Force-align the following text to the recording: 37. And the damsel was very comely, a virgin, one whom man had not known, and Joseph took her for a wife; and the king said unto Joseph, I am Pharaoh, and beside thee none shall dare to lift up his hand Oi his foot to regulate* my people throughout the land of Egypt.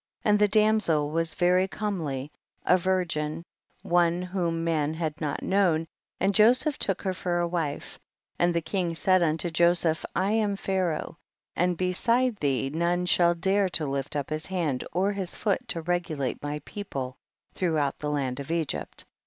37. 0.23 0.29
And 0.33 0.39
the 0.39 0.47
damsel 0.47 1.11
was 1.11 1.35
very 1.35 1.67
comely, 1.67 2.31
a 2.65 2.75
virgin, 2.75 3.43
one 3.83 4.23
whom 4.23 4.63
man 4.63 4.95
had 4.95 5.21
not 5.21 5.43
known, 5.43 5.85
and 6.19 6.33
Joseph 6.33 6.79
took 6.79 7.03
her 7.03 7.13
for 7.13 7.37
a 7.37 7.47
wife; 7.47 7.99
and 8.39 8.51
the 8.51 8.63
king 8.63 8.95
said 8.95 9.21
unto 9.21 9.51
Joseph, 9.51 10.03
I 10.15 10.31
am 10.31 10.55
Pharaoh, 10.55 11.19
and 11.55 11.77
beside 11.77 12.37
thee 12.37 12.71
none 12.71 13.05
shall 13.05 13.35
dare 13.35 13.69
to 13.69 13.85
lift 13.85 14.15
up 14.15 14.31
his 14.31 14.47
hand 14.47 14.83
Oi 14.95 15.13
his 15.13 15.35
foot 15.35 15.67
to 15.67 15.81
regulate* 15.83 16.41
my 16.41 16.63
people 16.65 17.19
throughout 17.53 17.99
the 17.99 18.09
land 18.09 18.39
of 18.39 18.49
Egypt. 18.49 19.05